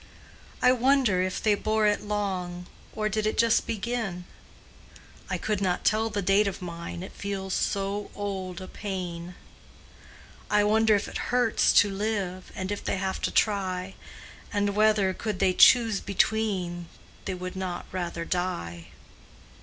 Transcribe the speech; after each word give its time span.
I 0.63 0.71
wonder 0.71 1.21
if 1.21 1.43
they 1.43 1.53
bore 1.53 1.85
it 1.85 2.01
long, 2.01 2.65
Or 2.95 3.07
did 3.07 3.27
it 3.27 3.37
just 3.37 3.67
begin? 3.67 4.25
I 5.29 5.37
could 5.37 5.61
not 5.61 5.85
tell 5.85 6.09
the 6.09 6.23
date 6.23 6.47
of 6.47 6.59
mine, 6.59 7.03
It 7.03 7.11
feels 7.11 7.53
so 7.53 8.09
old 8.15 8.61
a 8.61 8.67
pain. 8.67 9.35
I 10.49 10.63
wonder 10.63 10.95
if 10.95 11.07
it 11.07 11.19
hurts 11.29 11.71
to 11.81 11.91
live, 11.91 12.51
And 12.55 12.71
if 12.71 12.83
they 12.83 12.97
have 12.97 13.21
to 13.21 13.29
try, 13.29 13.93
And 14.51 14.75
whether, 14.75 15.13
could 15.13 15.37
they 15.37 15.53
choose 15.53 15.99
between, 15.99 16.87
They 17.25 17.35
would 17.35 17.55
not 17.55 17.85
rather 17.91 18.25
die. 18.25 18.87